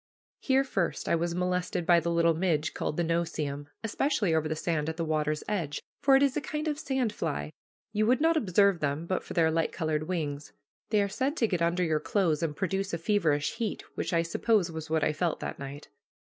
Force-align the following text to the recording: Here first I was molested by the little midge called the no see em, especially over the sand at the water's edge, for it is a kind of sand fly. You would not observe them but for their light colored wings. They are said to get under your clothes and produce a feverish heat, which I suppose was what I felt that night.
Here 0.39 0.63
first 0.63 1.07
I 1.07 1.13
was 1.15 1.35
molested 1.35 1.85
by 1.85 1.99
the 1.99 2.09
little 2.09 2.33
midge 2.33 2.73
called 2.73 2.97
the 2.97 3.03
no 3.03 3.23
see 3.23 3.45
em, 3.45 3.69
especially 3.83 4.33
over 4.33 4.47
the 4.47 4.55
sand 4.55 4.89
at 4.89 4.97
the 4.97 5.05
water's 5.05 5.43
edge, 5.47 5.79
for 6.01 6.15
it 6.15 6.23
is 6.23 6.35
a 6.35 6.41
kind 6.41 6.67
of 6.67 6.79
sand 6.79 7.13
fly. 7.13 7.51
You 7.93 8.07
would 8.07 8.19
not 8.19 8.35
observe 8.35 8.79
them 8.79 9.05
but 9.05 9.23
for 9.23 9.35
their 9.35 9.51
light 9.51 9.71
colored 9.71 10.07
wings. 10.07 10.53
They 10.89 11.03
are 11.03 11.07
said 11.07 11.37
to 11.37 11.47
get 11.47 11.61
under 11.61 11.83
your 11.83 11.99
clothes 11.99 12.41
and 12.41 12.55
produce 12.55 12.95
a 12.95 12.97
feverish 12.97 13.57
heat, 13.57 13.83
which 13.93 14.11
I 14.11 14.23
suppose 14.23 14.71
was 14.71 14.89
what 14.89 15.03
I 15.03 15.13
felt 15.13 15.39
that 15.41 15.59
night. 15.59 15.87